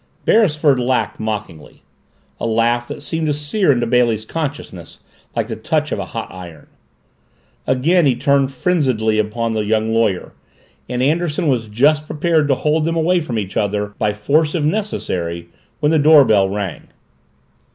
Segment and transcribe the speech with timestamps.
[0.25, 1.83] Beresford laughed mockingly
[2.39, 4.99] a laugh that seemed to sear into Bailey's consciousness
[5.35, 6.65] like the touch of a hot iron.
[7.67, 10.31] Again he turned frenziedly upon the young lawyer
[10.89, 14.63] and Anderson was just preparing to hold them away from each other, by force if
[14.63, 15.49] necessary,
[15.81, 16.87] when the doorbell rang.